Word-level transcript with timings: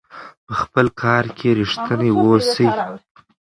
په 0.45 0.53
خپل 0.61 0.85
کار 1.01 1.25
کې 1.37 1.49
ریښتیني 1.59 2.09
اوسئ. 2.21 2.67